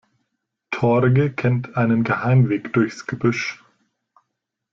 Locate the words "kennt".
1.31-1.77